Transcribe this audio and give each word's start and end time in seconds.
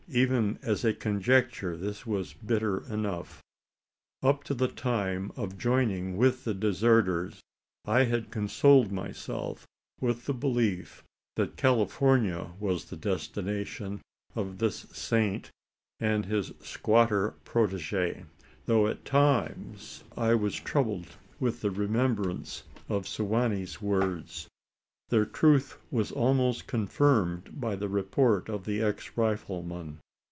Even 0.13 0.59
as 0.61 0.83
a 0.83 0.93
conjecture, 0.93 1.77
this 1.77 2.05
was 2.05 2.33
bitter 2.33 2.83
enough. 2.91 3.41
Up 4.21 4.43
to 4.43 4.53
the 4.53 4.67
time 4.67 5.31
of 5.37 5.57
joining 5.57 6.17
with 6.17 6.43
the 6.43 6.53
deserters, 6.53 7.39
I 7.85 8.03
had 8.03 8.29
consoled 8.29 8.91
myself 8.91 9.65
with 10.01 10.25
the 10.25 10.33
belief, 10.33 11.01
that 11.37 11.55
California 11.55 12.51
was 12.59 12.83
the 12.83 12.97
destination 12.97 14.01
of 14.35 14.57
this 14.57 14.79
saint 14.91 15.49
and 15.97 16.25
his 16.25 16.51
squatter 16.59 17.35
protege; 17.45 18.25
though 18.65 18.87
at 18.87 19.05
times 19.05 20.03
I 20.17 20.35
was 20.35 20.55
troubled 20.55 21.07
with 21.39 21.61
the 21.61 21.71
remembrance 21.71 22.63
of 22.89 23.07
Su 23.07 23.23
wa 23.23 23.47
nee's 23.47 23.81
words. 23.81 24.49
Their 25.07 25.25
truth 25.25 25.77
was 25.91 26.13
almost 26.13 26.67
confirmed 26.67 27.59
by 27.59 27.75
the 27.75 27.89
report 27.89 28.47
of 28.47 28.63
the 28.63 28.81
ex 28.81 29.17
rifleman. 29.17 29.97